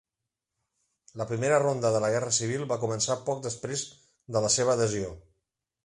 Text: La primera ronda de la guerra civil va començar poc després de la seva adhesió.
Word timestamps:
La 1.21 1.27
primera 1.31 1.59
ronda 1.65 1.91
de 1.97 2.01
la 2.05 2.11
guerra 2.17 2.33
civil 2.39 2.65
va 2.73 2.81
començar 2.87 3.21
poc 3.29 3.47
després 3.47 3.85
de 4.37 4.47
la 4.49 4.55
seva 4.59 4.79
adhesió. 4.79 5.17